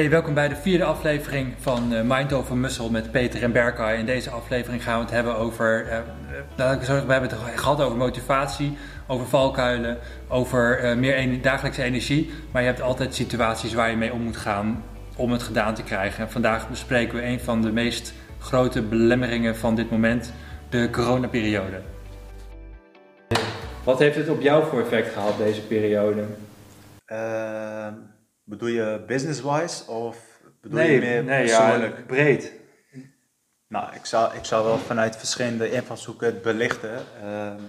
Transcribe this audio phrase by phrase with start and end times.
[0.00, 3.96] Hey, welkom bij de vierde aflevering van uh, Mind Over Muscle met Peter en Berkay.
[3.96, 5.98] In deze aflevering gaan we het hebben over, uh,
[6.86, 8.76] we hebben het gehad over motivatie,
[9.06, 12.30] over valkuilen, over uh, meer dagelijkse energie.
[12.52, 14.84] Maar je hebt altijd situaties waar je mee om moet gaan
[15.16, 16.24] om het gedaan te krijgen.
[16.24, 20.32] En vandaag bespreken we een van de meest grote belemmeringen van dit moment,
[20.68, 21.80] de coronaperiode.
[23.84, 26.24] Wat heeft het op jou voor effect gehad, deze periode?
[27.04, 27.92] Ehm,
[28.50, 31.96] bedoel je business-wise of bedoel nee, je meer nee, persoonlijk?
[31.96, 32.52] Ja, breed.
[33.68, 37.02] Nou, ik zou, ik zou wel vanuit verschillende invalshoeken het belichten.
[37.22, 37.60] Ehm,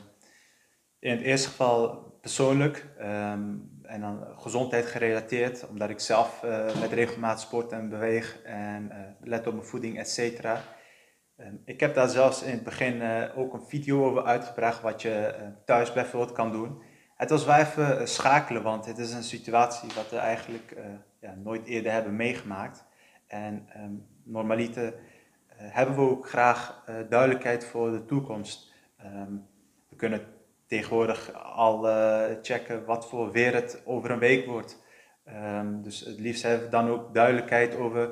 [1.00, 3.50] in het eerste geval persoonlijk ehm,
[3.84, 8.98] en dan gezondheid gerelateerd, omdat ik zelf uh, met regelmaat sport en beweeg en uh,
[9.30, 10.62] let op mijn voeding, et cetera.
[11.66, 15.36] ik heb daar zelfs in het begin uh, ook een video over uitgebracht wat je
[15.66, 16.82] thuis bijvoorbeeld kan doen.
[17.22, 20.84] Het was wel even eh, schakelen, want het is een situatie wat we eigenlijk uh,
[21.20, 22.86] ja, nooit eerder hebben meegemaakt.
[23.28, 24.94] En um, normaliter uh,
[25.58, 28.74] hebben we ook graag duidelijkheid voor de toekomst.
[29.06, 29.48] Um,
[29.90, 30.26] we kunnen
[30.68, 31.88] tegenwoordig al
[32.42, 34.84] checken wat voor weer het over een week wordt.
[35.28, 38.10] Um, dus het liefst hebben we dan ook duidelijkheid over,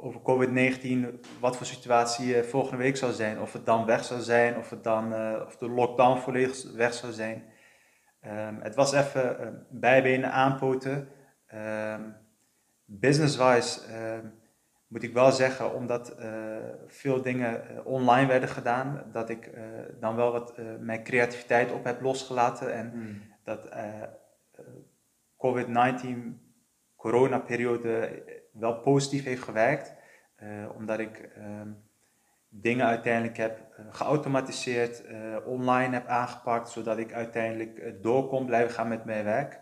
[0.00, 3.40] over COVID-19, wat voor situatie volgende week zou zijn.
[3.40, 5.14] Of het dan weg zou zijn, of, het dan,
[5.46, 7.52] of de lockdown volledig weg zou zijn.
[8.26, 11.08] Um, het was even uh, bijbenen aanpoten.
[11.54, 12.16] Um,
[12.84, 14.30] Business-wise uh,
[14.94, 19.62] moet ik wel zeggen, omdat uh, veel dingen eh, online werden gedaan, dat ik eh,
[20.00, 22.74] dan wel wat mijn creativiteit op heb losgelaten.
[22.74, 23.22] En mm.
[23.44, 23.68] dat
[25.36, 26.06] COVID-19
[26.96, 28.22] corona-periode
[28.52, 29.94] wel positief heeft gewerkt.
[30.76, 31.82] omdat ik um,
[32.60, 38.46] dingen uiteindelijk heb uh, geautomatiseerd, uh, online heb aangepakt, zodat ik uiteindelijk uh, door kon
[38.46, 39.60] blijven gaan met mijn werk.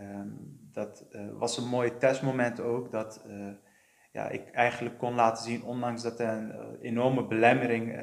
[0.00, 3.26] Um, dat was een mooi testmoment ook, dat
[4.12, 8.00] ja, ik eigenlijk kon laten zien, ondanks dat er een enorme belemmering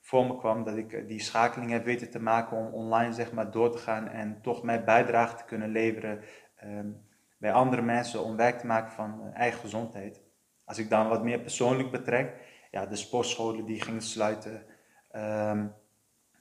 [0.00, 3.50] voor me kwam, dat ik die schakeling heb weten te maken om online zeg maar
[3.50, 6.20] door te gaan en toch mijn bijdrage te kunnen leveren
[6.64, 7.06] um,
[7.38, 10.22] bij andere mensen om werk te maken van eigen gezondheid.
[10.64, 12.34] Als ik dan wat meer persoonlijk betrek,
[12.76, 14.66] ja, de sportscholen die gingen sluiten.
[15.12, 15.74] Um,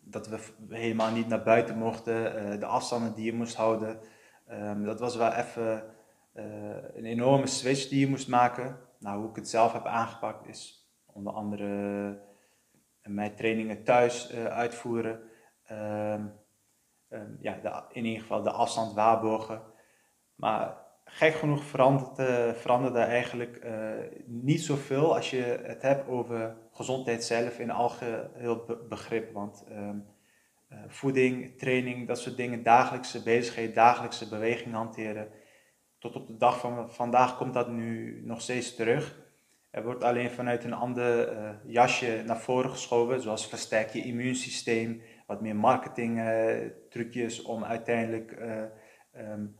[0.01, 4.00] dat we helemaal niet naar buiten mochten, uh, de afstanden die je moest houden.
[4.51, 5.84] Um, dat was wel even
[6.34, 6.44] uh,
[6.94, 8.79] een enorme switch die je moest maken.
[9.00, 11.68] Nou, hoe ik het zelf heb aangepakt is onder andere
[13.03, 15.22] uh, mijn trainingen thuis uitvoeren.
[15.72, 16.34] Um,
[17.40, 19.62] ja, in ieder geval de afstand waarborgen.
[20.35, 23.72] Maar gek genoeg verandert, uh, veranderde eigenlijk uh,
[24.26, 29.34] niet zoveel als je het hebt over gezondheid zelf in algeheel begrip.
[29.34, 30.06] Want um,
[30.72, 35.28] uh, voeding, training, dat soort dingen, dagelijkse bezigheid, dagelijkse beweging hanteren.
[36.00, 39.24] Tot op de dag van vandaag komt dat nu nog steeds terug.
[39.72, 41.30] Er wordt alleen vanuit een ander
[41.66, 46.22] jasje naar voren geschoven, zoals versterk je immuunsysteem, wat meer marketing
[46.90, 48.38] trucjes om uiteindelijk
[49.18, 49.56] um,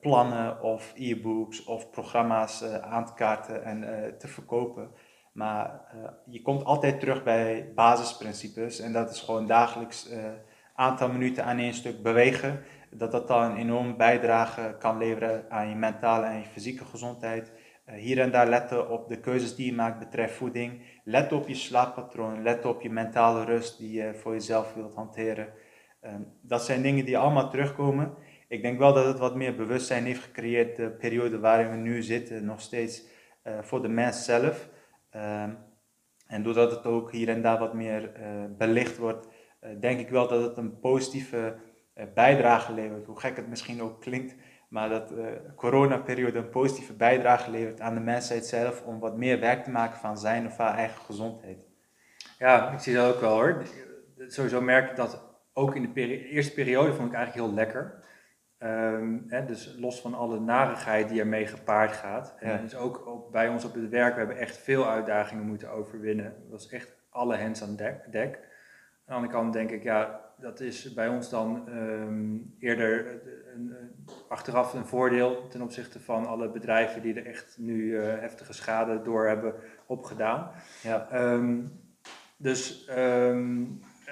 [0.00, 4.90] plannen of e-books of programma's uh, aan te kaarten en uh, te verkopen.
[5.32, 5.80] Maar
[6.26, 10.08] je komt altijd terug bij basisprincipes en dat is gewoon dagelijks
[10.74, 12.62] aantal minuten aan één stuk bewegen.
[12.90, 17.52] Dat dat dan een enorme bijdrage kan leveren aan je mentale en je fysieke gezondheid.
[17.84, 20.82] hier en daar letten op de keuzes die je maakt betreft voeding.
[21.04, 25.48] Let op je slaappatroon, let op je mentale rust die je voor jezelf wilt hanteren.
[26.00, 28.14] Ehm, dat zijn dingen die allemaal terugkomen
[28.54, 32.02] ik denk wel dat het wat meer bewustzijn heeft gecreëerd, de periode waarin we nu
[32.02, 33.02] zitten, nog steeds
[33.44, 34.68] uh, voor de mens zelf.
[35.16, 35.42] Uh,
[36.26, 40.08] en doordat het ook hier en daar wat meer uh, belicht wordt, uh, denk ik
[40.08, 41.56] wel dat het een positieve
[42.14, 43.06] bijdrage levert.
[43.06, 44.34] Hoe gek het misschien ook klinkt,
[44.68, 49.40] maar dat de coronaperiode een positieve bijdrage levert aan de mensheid zelf om wat meer
[49.40, 51.58] werk te maken van zijn of haar eigen gezondheid.
[52.38, 53.62] Ja, ik zie dat ook wel hoor.
[54.26, 55.22] Sowieso merk ik dat
[55.52, 58.03] ook in de eerste periode vond ik eigenlijk heel lekker.
[58.64, 62.34] Um, hè, dus los van alle narigheid die ermee gepaard gaat.
[62.38, 65.70] En dus ook op, bij ons op het werk, we hebben echt veel uitdagingen moeten
[65.70, 66.24] overwinnen.
[66.24, 68.12] Het was echt alle hens aan dek.
[68.12, 68.34] dek.
[68.34, 68.42] Aan
[69.06, 73.06] de andere kant denk ik, ja, dat is bij ons dan um, eerder
[73.54, 78.02] een, een, achteraf een voordeel ten opzichte van alle bedrijven die er echt nu uh,
[78.02, 79.54] heftige schade door hebben
[79.86, 80.50] opgedaan.
[80.82, 81.08] Ja.
[81.32, 81.80] Um,
[82.36, 82.88] dus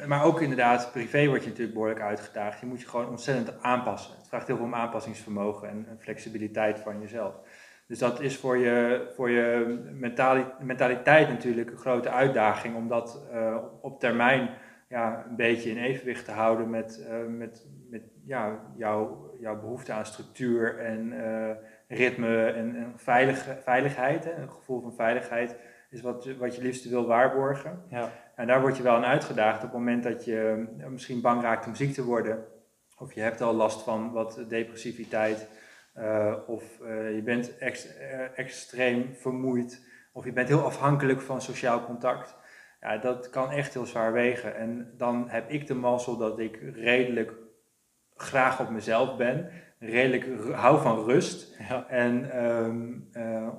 [0.07, 2.61] maar ook inderdaad, privé word je natuurlijk behoorlijk uitgedaagd.
[2.61, 4.17] Je moet je gewoon ontzettend aanpassen.
[4.17, 7.35] Het vraagt heel veel om aanpassingsvermogen en, flexibiliteit van jezelf.
[7.87, 9.79] Dus dat is voor je, voor je
[10.61, 14.51] mentaliteit natuurlijk een grote uitdaging om dat uh, op termijn
[14.89, 19.93] ja, een beetje in evenwicht te houden met, uh, met, met ja, jouw, jouw behoefte
[19.93, 21.13] aan structuur en,
[21.89, 24.27] ritme en, en veilig, veiligheid.
[24.27, 25.57] Een gevoel van veiligheid
[25.93, 27.83] is wat, wat je liefst wil waarborgen.
[27.91, 28.13] Ja.
[28.35, 31.43] En daar word je wel aan uitgedaagd op het moment dat je eh, misschien bang
[31.43, 32.45] raakt om ziek te worden.
[32.99, 35.49] Of je hebt al last van wat depressiviteit.
[35.99, 39.87] Uh, of uh, je bent ex, uh, extreem vermoeid.
[40.13, 42.37] Of je bent heel afhankelijk van sociaal contact.
[42.81, 44.57] Ja, dat kan echt heel zwaar wegen.
[44.57, 47.33] En dan heb ik de mazzel dat ik redelijk
[48.17, 49.51] graag op mezelf ben.
[49.85, 51.57] Redelijk hou van rust.
[51.69, 51.89] Ja.
[51.89, 53.09] En um,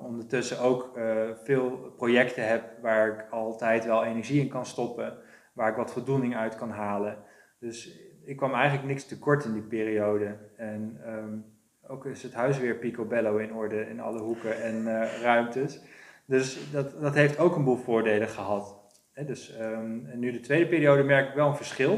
[0.02, 0.98] ondertussen ook
[1.44, 5.18] veel projecten heb waar ik altijd wel energie in kan stoppen.
[5.52, 7.18] Waar ik wat voldoening uit kan halen.
[7.58, 10.36] Dus ik kwam eigenlijk niks tekort in die periode.
[10.56, 11.44] En um,
[11.88, 15.80] ook is het huis weer picobello in orde in alle hoeken en uh, ruimtes.
[16.26, 18.82] Dus dat, dat heeft ook een boel voordelen gehad.
[19.12, 21.94] He, dus, um, en nu de tweede periode merk ik wel een verschil.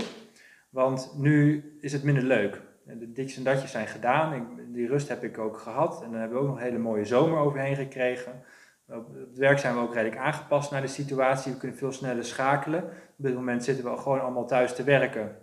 [0.70, 2.62] Want nu is het minder leuk.
[2.86, 4.32] De ditjes en datjes zijn gedaan.
[4.32, 6.02] Ik, die rust heb ik ook gehad.
[6.02, 8.42] En dan hebben we ook nog een hele mooie zomer overheen gekregen.
[8.88, 11.52] Op het werk zijn we ook redelijk aangepast naar de situatie.
[11.52, 12.82] We kunnen veel sneller schakelen.
[12.84, 15.36] Op dit moment zitten we gewoon allemaal thuis te werken.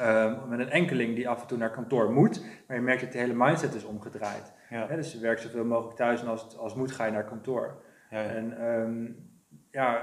[0.00, 3.12] Uh, met een enkeling die af en toe naar kantoor moet, maar je merkt dat
[3.12, 4.52] de hele mindset is omgedraaid.
[4.70, 4.86] Ja.
[4.88, 7.24] Hè, dus je werkt zoveel mogelijk thuis en als het als moet ga je naar
[7.24, 7.82] kantoor.
[8.10, 8.28] Ja, ja.
[8.28, 9.30] En um,
[9.70, 10.02] ja,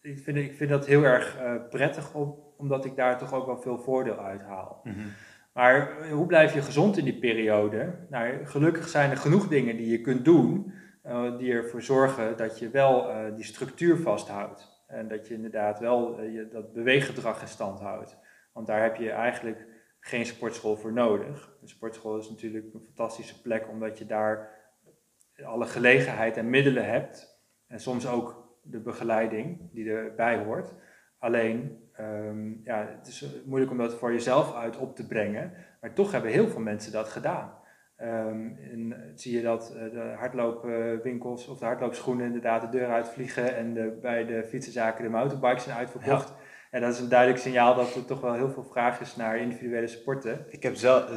[0.00, 3.46] ik vind, ik vind dat heel erg uh, prettig, op, omdat ik daar toch ook
[3.46, 4.80] wel veel voordeel uit haal.
[4.84, 5.12] Mm -hmm.
[5.60, 7.94] Maar hoe blijf je gezond in die periode?
[8.08, 10.72] Nou, gelukkig zijn er genoeg dingen die je kunt doen,
[11.06, 14.84] uh, die ervoor zorgen dat je wel uh, die structuur vasthoudt.
[14.86, 18.18] En dat je inderdaad wel je, dat beweeggedrag in stand houdt.
[18.52, 19.66] Want daar heb je eigenlijk
[19.98, 21.56] geen sportschool voor nodig.
[21.60, 24.50] De sportschool is natuurlijk een fantastische plek omdat je daar
[25.44, 27.42] alle gelegenheid en middelen hebt.
[27.66, 30.72] En soms ook de begeleiding die erbij hoort.
[31.18, 35.52] Alleen, um, ja, het is moeilijk om dat voor jezelf uit op te brengen.
[35.80, 37.58] Maar toch hebben heel veel mensen dat gedaan.
[38.02, 43.56] Um, en zie je dat uh, de hardloopwinkels of de hardloopschoenen inderdaad de deur uitvliegen
[43.56, 46.28] en de, bij de fietsenzaken de motorbikes zijn uitverkocht.
[46.28, 46.34] Ja.
[46.70, 49.38] En dat is een duidelijk signaal dat er toch wel heel veel vraag is naar
[49.38, 50.46] individuele sporten.
[50.48, 51.10] Ik heb zelf,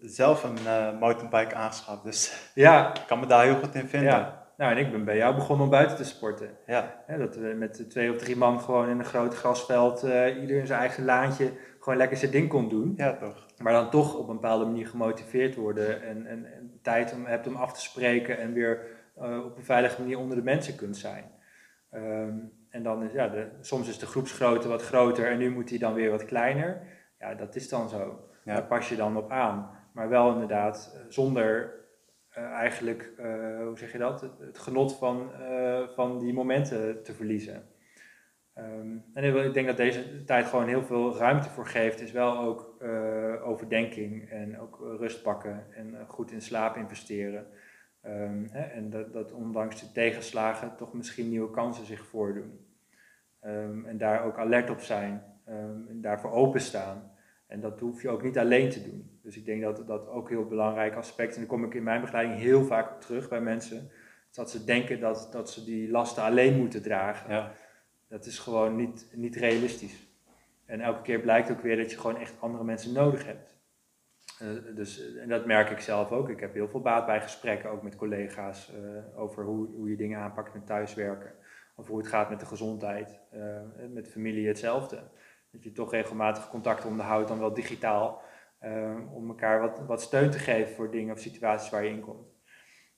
[0.00, 2.88] zelf een uh, mountainbike aangeschaft, dus ja.
[2.94, 4.10] ik kan me daar heel goed in vinden.
[4.10, 4.37] Ja.
[4.58, 6.50] Nou, en ik ben bij jou begonnen om buiten te sporten.
[6.66, 7.02] Ja.
[7.06, 10.58] He, dat we met twee of drie man gewoon in een groot grasveld, uh, ieder
[10.58, 12.94] in zijn eigen laantje, gewoon lekker zijn ding kon doen.
[12.96, 13.46] Ja, toch.
[13.58, 17.46] Maar dan toch op een bepaalde manier gemotiveerd worden en, en, en tijd om, hebt
[17.46, 18.86] om af te spreken en weer
[19.18, 21.24] uh, op een veilige manier onder de mensen kunt zijn.
[21.94, 25.68] Um, en dan is, ja, de, soms is de groepsgrootte wat groter en nu moet
[25.68, 26.82] die dan weer wat kleiner.
[27.18, 28.28] Ja, dat is dan zo.
[28.44, 28.54] Ja.
[28.54, 29.70] Daar pas je dan op aan.
[29.92, 31.77] Maar wel inderdaad zonder uh,
[32.44, 37.68] eigenlijk, uh, hoe zeg je dat, het, genot van, uh, van die momenten te verliezen.
[38.54, 42.38] Um, en ik denk dat deze tijd gewoon heel veel ruimte voor geeft, is wel
[42.38, 42.76] ook
[43.44, 47.46] overdenking en ook rust pakken en goed in slaap investeren.
[48.02, 52.66] Um, hè, en dat, dat ondanks de tegenslagen toch misschien nieuwe kansen zich voordoen.
[53.44, 55.22] Um, en daar ook alert op zijn
[55.88, 57.12] en daarvoor openstaan.
[57.46, 59.17] En dat hoef je ook niet alleen te doen.
[59.28, 61.34] Dus ik denk dat dat ook een heel belangrijk aspect is.
[61.34, 63.90] En daar kom ik in mijn begeleiding heel vaak op terug bij mensen.
[64.30, 67.30] Dat ze denken dat, dat ze die lasten alleen moeten dragen.
[67.30, 67.52] Ja.
[68.08, 70.06] Dat is gewoon niet, niet realistisch.
[70.66, 73.56] En elke keer blijkt ook weer dat je gewoon echt andere mensen nodig hebt.
[74.42, 76.28] Uh, dus, en dat merk ik zelf ook.
[76.28, 79.96] Ik heb heel veel baat bij gesprekken, ook met collega's, uh, over hoe, hoe je
[79.96, 81.32] dingen aanpakt met thuiswerken.
[81.76, 83.20] Of hoe het gaat met de gezondheid.
[83.34, 83.60] Uh,
[83.92, 85.02] met familie hetzelfde.
[85.50, 88.22] Dat je toch regelmatig contact onderhoudt, dan wel digitaal.
[89.12, 92.26] Om elkaar wat, wat steun te geven voor dingen of situaties waar je in komt.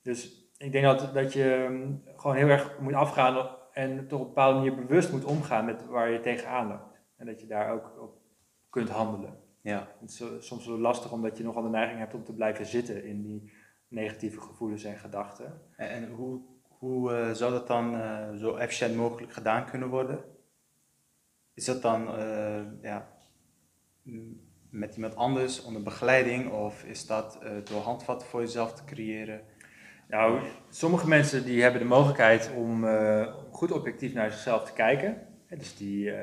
[0.02, 4.26] Dus ik denk dat, dat je um, gewoon heel erg moet afgaan en toch op
[4.26, 7.00] een bepaalde manier bewust moet omgaan met waar je tegenaan loopt.
[7.16, 8.18] En dat je daar ook op
[8.70, 9.38] kunt handelen.
[9.60, 9.88] Ja.
[10.00, 13.04] Het is soms wel lastig omdat je nogal de neiging hebt om te blijven zitten
[13.04, 13.52] in die
[13.88, 15.60] negatieve gevoelens en gedachten.
[15.76, 20.24] En, en hoe, hoe uh, zou dat dan uh, zo efficiënt mogelijk gedaan kunnen worden?
[21.54, 22.02] Is dat dan
[22.82, 23.08] ja,
[24.70, 29.40] met iemand anders onder begeleiding of is dat door handvatten voor jezelf te creëren?
[30.08, 32.86] Nou, sommige mensen die hebben de mogelijkheid om
[33.50, 35.28] goed objectief naar zichzelf te kijken.
[35.58, 36.14] Dus die, uh,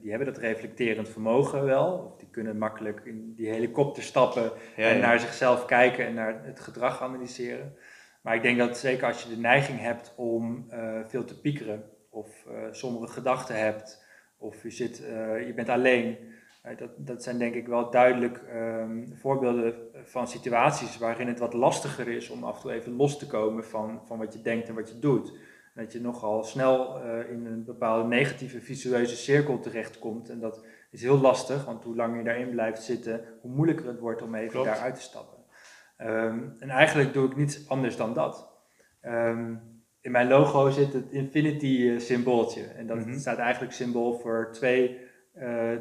[0.00, 2.10] die hebben dat reflecterend vermogen wel.
[2.12, 5.06] Of die kunnen makkelijk in die helikopter stappen Ja, en ja.
[5.06, 7.76] naar zichzelf kijken en naar het gedrag analyseren.
[8.22, 11.84] Maar ik denk dat zeker als je de neiging hebt om uh, veel te piekeren,
[12.10, 14.06] of uh, sombere gedachten hebt,
[14.38, 16.16] of je, zit, uh, je bent alleen.
[16.72, 22.08] Dat, dat zijn denk ik wel duidelijk um, voorbeelden van situaties waarin het wat lastiger
[22.08, 24.74] is om af en toe even los te komen van, van wat je denkt en
[24.74, 25.32] wat je doet
[25.74, 30.28] dat je nogal snel uh, in een bepaalde negatieve visueuze cirkel terechtkomt.
[30.28, 33.98] En dat is heel lastig, want hoe langer je daarin blijft zitten, hoe moeilijker het
[33.98, 34.66] wordt om even Klopt.
[34.66, 35.38] daaruit te stappen.
[35.96, 38.52] Ehm, en eigenlijk doe ik niets anders dan dat.
[39.00, 39.54] Ehm,
[40.00, 42.62] in mijn logo zit het infinity eh, symbooltje.
[42.62, 43.18] En dat Mhm.
[43.18, 45.03] staat eigenlijk symbool voor twee, eh,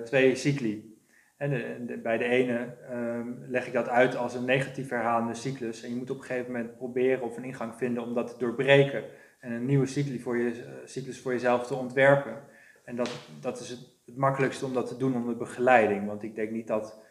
[0.03, 0.93] twee cycli.
[1.37, 5.83] En bij de ene ehm, leg ik dat uit als een negatief herhalende cyclus.
[5.83, 8.37] En je moet op een gegeven moment proberen of een ingang vinden om dat te
[8.37, 9.03] doorbreken.
[9.39, 12.37] En een nieuwe cycli voor je, eh, cyclus voor jezelf te ontwerpen.
[12.85, 16.07] En dat, dat is het, het makkelijkste om dat te doen onder begeleiding.
[16.07, 17.01] Want ik denk niet dat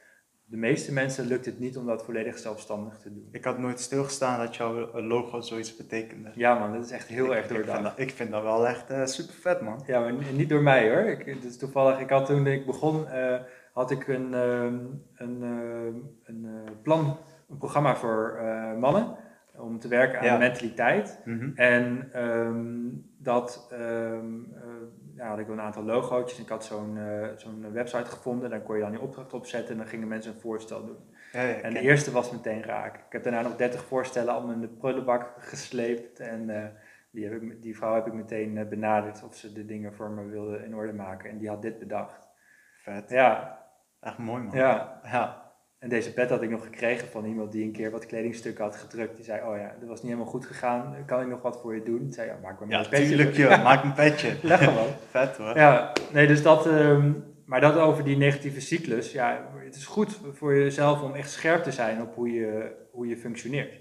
[0.52, 3.28] de meeste mensen lukt het niet om dat volledig zelfstandig te doen.
[3.30, 6.30] Ik had nooit stilgestaan dat jouw logo zoiets betekende.
[6.34, 7.82] Ja man, dat is echt heel ik, erg ik vind, doordacht.
[7.82, 9.82] dat, ik vind dat wel echt eh, super vet, man.
[9.86, 10.98] Ja, maar ni- niet door mij hoor.
[11.04, 13.40] Ik, is toevallig, ik had toen ik begon, eh,
[13.72, 14.74] had ik een, ehm,
[15.14, 15.94] een, ehm,
[16.24, 17.16] een eh, plan,
[17.50, 18.40] een programma voor
[18.78, 19.16] mannen.
[19.62, 20.38] Om te werken aan Ja.
[20.38, 21.20] mentaliteit.
[21.24, 21.50] Mhm.
[21.54, 22.88] En ehm,
[23.18, 24.62] dat ehm, eh,
[25.16, 26.38] ja, had ik een aantal logootjes.
[26.40, 28.50] Ik had zo'n eh, zo'n website gevonden.
[28.50, 30.96] Daar kon je dan je opdracht opzetten en dan gingen mensen een voorstel doen.
[31.32, 32.96] Ja, ja, En de eerste was meteen raak.
[32.96, 36.20] Ik heb daarna nog 30 voorstellen allemaal in de prullenbak gesleept.
[36.20, 36.64] En eh,
[37.10, 40.24] die, heb ik, die vrouw heb ik meteen benaderd of ze de dingen voor me
[40.26, 41.30] wilde in orde maken.
[41.30, 42.28] En die had dit bedacht.
[42.82, 43.10] vet.
[43.10, 43.60] Ja,
[44.00, 44.56] Echt mooi, man.
[44.56, 45.00] ja.
[45.04, 45.41] Ja.
[45.82, 48.76] En deze pet had ik nog gekregen van iemand die een keer wat kledingstukken had
[48.76, 49.16] gedrukt.
[49.16, 50.96] Die zei, oh ja, dat was niet helemaal goed gegaan.
[51.06, 52.06] Kan ik nog wat voor je doen?
[52.06, 53.06] Ik zei, ja, maak maar Ja, een petje.
[53.06, 53.62] tuurlijk, joh.
[53.62, 54.36] Maak een petje.
[54.42, 54.88] Leg gewoon.
[55.10, 55.56] vet, hoor.
[55.56, 57.12] Ja, nee, dus dat, ehm,
[57.44, 59.12] maar dat over die negatieve cyclus.
[59.12, 63.06] Ja, het is goed voor jezelf om echt scherp te zijn op hoe je, hoe
[63.06, 63.80] je functioneert.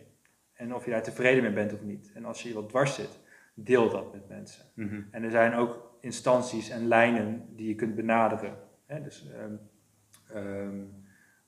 [0.53, 2.11] En of je daar tevreden mee bent of niet.
[2.13, 3.19] En als je wat dwars zit,
[3.53, 4.63] deel dat met mensen.
[4.75, 5.01] Mhm.
[5.11, 8.55] En er zijn ook instanties en lijnen die je kunt benaderen.
[8.85, 9.01] Hè?
[9.01, 9.53] Dus ehm,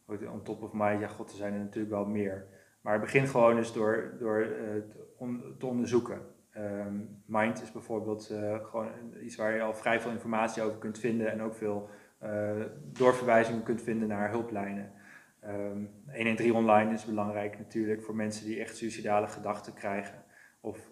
[0.07, 2.45] on top of mind, ja god, er zijn er natuurlijk wel meer.
[2.81, 4.49] Maar begin gewoon eens door, door eh,
[4.89, 6.21] te, on- te onderzoeken.
[6.51, 8.87] Ehm, Mind is bijvoorbeeld eh, gewoon
[9.21, 13.63] iets waar je al vrij veel informatie over kunt vinden en ook veel eh, doorverwijzingen
[13.63, 14.91] kunt vinden naar hulplijnen.
[15.39, 20.23] Ehm 113 online is belangrijk natuurlijk voor mensen die echt suicidale gedachten krijgen
[20.61, 20.91] of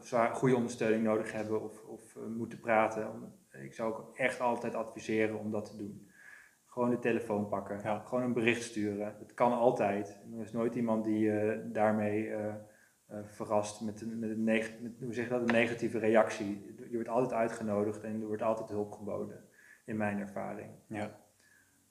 [0.00, 3.32] zwaar- goede ondersteuning nodig hebben of, of moeten praten.
[3.62, 6.08] Ik zou ook echt altijd adviseren om dat te doen.
[6.68, 7.98] Gewoon de telefoon pakken, Ja.
[7.98, 9.14] gewoon een bericht sturen.
[9.18, 10.20] Het kan altijd.
[10.36, 12.46] Er is nooit iemand die eh, daarmee eh,
[13.06, 16.74] eh, verrast met een, met, een neg- met hoe zeg je dat, een negatieve reactie.
[16.88, 19.44] Je wordt altijd uitgenodigd en er wordt altijd hulp geboden,
[19.84, 20.70] in mijn ervaring.
[20.86, 21.20] Ja.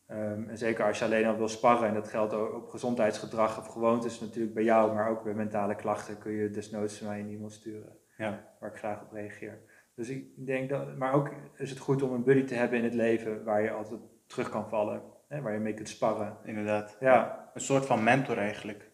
[0.05, 3.59] Ehm, en zeker als je alleen al wil sparren, en dat geldt ook op gezondheidsgedrag
[3.59, 7.29] of gewoontes natuurlijk bij jou, maar ook bij mentale klachten kun je desnoods mij een
[7.29, 8.47] e-mail sturen, Ja.
[8.59, 9.59] waar ik graag op reageer.
[9.95, 12.83] Dus ik denk dat, maar ook is het goed om een buddy te hebben in
[12.83, 16.37] het leven waar je altijd terug kan vallen, hè, waar je mee kunt sparren.
[16.43, 16.97] Inderdaad.
[16.99, 18.89] Ja, Een soort van mentor eigenlijk.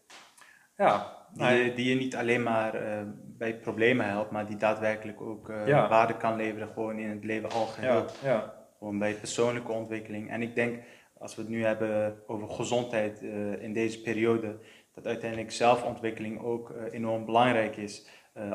[0.78, 4.58] ja, Die, Nou, je, die je niet alleen maar eh, bij problemen helpt, maar die
[4.58, 5.90] daadwerkelijk ook eh, Ja.
[5.90, 8.06] waarde kan leveren gewoon in het leven al geheel.
[8.24, 10.30] ja, ja, Gewoon bij persoonlijke ontwikkeling.
[10.30, 10.84] En ik denk,
[11.18, 14.58] als we het nu hebben over gezondheid eh, in deze periode,
[14.94, 18.08] dat uiteindelijk zelfontwikkeling ook enorm belangrijk is.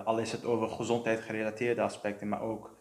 [0.04, 2.76] Al is het over gezondheid gerelateerde aspecten, maar ook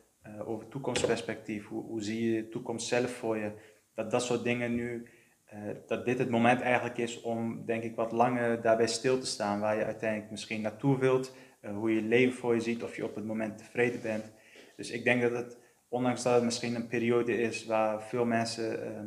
[0.46, 1.68] over toekomstperspectief.
[1.68, 3.52] Hoe, hoe zie je de toekomst zelf voor je?
[3.98, 5.08] Dat dat soort dingen nu,
[5.46, 9.26] eh, dat dit het moment eigenlijk is om, denk ik, wat langer daarbij stil te
[9.26, 9.60] staan.
[9.60, 13.06] Waar je uiteindelijk misschien naartoe wilt, eh, hoe je leven voor je ziet, of je
[13.06, 14.32] op het moment tevreden bent.
[14.76, 15.58] Dus ik denk dat het
[15.90, 19.02] ondanks dat het misschien een periode is waar veel mensen eh,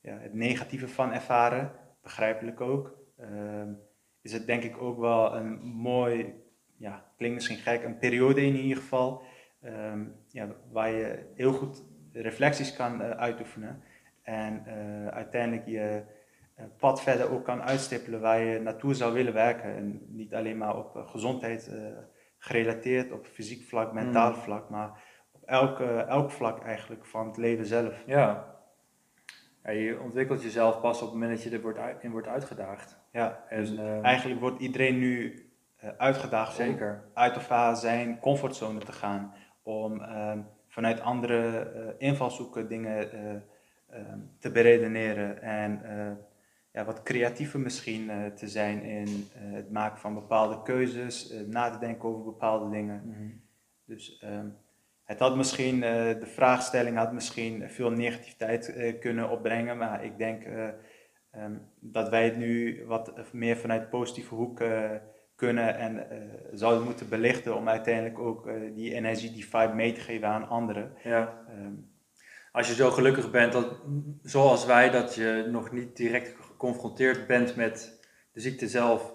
[0.00, 2.96] ja, het negatieve van ervaren, begrijpelijk ook,
[4.22, 6.34] is het denk ik ook wel een mooi,
[6.76, 9.22] ja, klinkt misschien gek, een periode in ieder geval,
[10.28, 13.82] ja, waar je heel goed reflecties kan uitoefenen
[14.28, 16.02] en eh, uiteindelijk je
[16.54, 19.76] eh, pad verder ook kan uitstippelen waar je naartoe zou willen werken.
[19.76, 21.70] En niet alleen maar op eh, gezondheid
[22.38, 24.36] gerelateerd, op fysiek vlak, mentaal Mm.
[24.36, 28.02] vlak, maar op elk, elk vlak eigenlijk van het leven zelf.
[28.06, 28.56] ja.
[29.62, 32.98] Ja, je ontwikkelt jezelf pas op het moment dat je er wordt in wordt uitgedaagd.
[33.12, 35.46] Ja, En, dus eigenlijk wordt iedereen nu
[35.96, 37.04] uitgedaagd om Zeker.
[37.14, 39.34] uit of haar zijn comfortzone te gaan.
[39.62, 43.10] Om ehm, vanuit andere eh, invalshoeken dingen
[44.38, 45.42] te beredeneren.
[45.42, 46.12] En eh,
[46.78, 51.34] ja, wat creatiever misschien eh, te zijn in eh, het maken van bepaalde keuzes.
[51.46, 53.02] na te denken over bepaalde dingen.
[53.04, 53.28] Mhm.
[53.84, 54.46] Dus ehm,
[55.04, 60.68] het had misschien, de vraagstelling had misschien veel negativiteit kunnen opbrengen, maar ik denk eh,
[61.30, 64.62] ehm, dat wij het nu wat meer vanuit positieve hoek
[65.34, 66.06] kunnen en
[66.52, 70.92] zouden moeten belichten om uiteindelijk ook die energie, die vibe mee te geven aan anderen.
[71.02, 71.44] Ja.
[71.48, 71.74] Ehm,
[72.58, 73.66] Als je zo gelukkig bent, dat,
[74.22, 78.00] zoals wij, dat je nog niet direct geconfronteerd bent met
[78.32, 79.12] de ziekte zelf,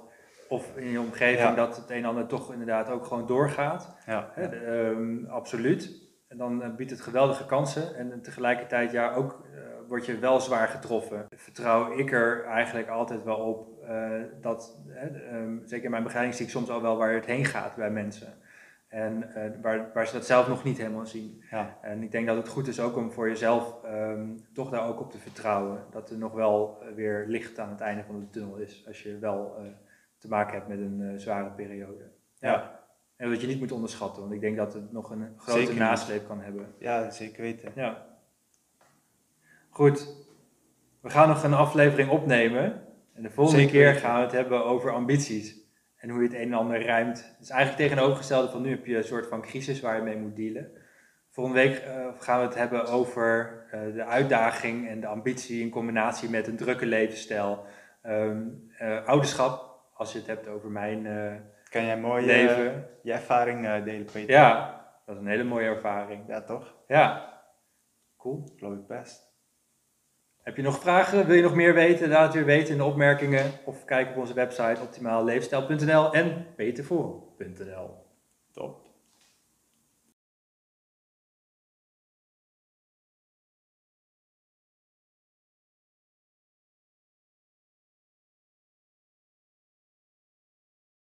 [0.49, 1.55] of in je omgeving, Ja.
[1.55, 3.95] dat het een en ander toch inderdaad ook gewoon doorgaat.
[4.05, 6.01] ja, Hè, ehm, absoluut.
[6.27, 7.95] En dan eh, biedt het geweldige kansen.
[7.95, 11.25] En tegelijkertijd ja, ook eh, word je wel zwaar getroffen.
[11.35, 14.77] Vertrouw ik er eigenlijk altijd wel op uh, dat,
[15.33, 17.91] um, zeker in mijn begeleiding zie ik soms al wel waar het heen gaat bij
[17.91, 18.33] mensen.
[18.93, 21.43] En uh, waar, waar ze dat zelf nog niet helemaal zien.
[21.51, 21.77] Ja.
[21.81, 24.99] En ik denk dat het goed is ook om voor jezelf um, toch daar ook
[24.99, 25.85] op te vertrouwen.
[25.91, 28.83] Dat er nog wel weer licht aan het einde van de tunnel is.
[28.87, 29.55] Als je wel
[30.17, 32.11] te maken hebt met een zware periode.
[32.39, 32.81] ja.
[33.15, 36.27] En dat je niet moet onderschatten, want ik denk dat het nog een grote nasleep
[36.27, 36.73] kan hebben.
[36.79, 37.71] Ja, zeker weten.
[37.75, 38.05] Ja.
[39.69, 40.15] Goed,
[41.01, 42.81] we gaan nog een aflevering opnemen.
[43.13, 45.62] En de volgende keer gaan we het hebben over ambities.
[46.03, 47.17] En hoe je het een en ander ruimt.
[47.17, 50.17] Het is eigenlijk tegenovergestelde van nu heb je een soort van crisis waar je mee
[50.17, 50.71] moet dealen.
[51.29, 55.69] Volgende week uh, gaan we het hebben over uh, de uitdaging en de ambitie in
[55.69, 57.65] combinatie met een drukke levensstijl.
[58.05, 61.03] Um, uh, ouderschap, als je het hebt over mijn
[61.69, 62.87] kan jij mooi leven.
[63.03, 64.29] je ervaring delen, Peter?
[64.29, 66.23] Ja, dat is een hele mooie ervaring.
[66.27, 66.75] Ja, toch?
[66.87, 67.33] Ja.
[68.17, 69.32] Cool, geloof ik best.
[70.43, 71.25] Heb je nog vragen?
[71.25, 72.09] Wil je nog meer weten?
[72.09, 73.51] Laat het weer weten in de opmerkingen.
[73.65, 77.89] Of kijk op onze website optimaalleefstijl.nl en petervoor.nl.
[78.51, 78.92] Top.